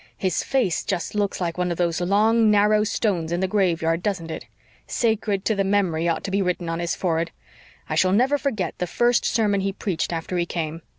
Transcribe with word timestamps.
His 0.17 0.43
face 0.43 0.83
just 0.83 1.13
looks 1.13 1.39
like 1.39 1.59
one 1.59 1.69
of 1.69 1.77
those 1.77 2.01
long, 2.01 2.49
narrow 2.49 2.83
stones 2.83 3.31
in 3.31 3.39
the 3.39 3.47
graveyard, 3.47 4.01
doesn't 4.01 4.31
it? 4.31 4.47
'Sacred 4.87 5.45
to 5.45 5.53
the 5.53 5.63
memory' 5.63 6.07
ought 6.07 6.23
to 6.23 6.31
be 6.31 6.41
written 6.41 6.69
on 6.69 6.79
his 6.79 6.95
forehead. 6.95 7.29
I 7.87 7.93
shall 7.93 8.11
never 8.11 8.39
forget 8.39 8.73
the 8.79 8.87
first 8.87 9.25
sermon 9.25 9.61
he 9.61 9.71
preached 9.71 10.11
after 10.11 10.39
he 10.39 10.45
came. 10.47 10.81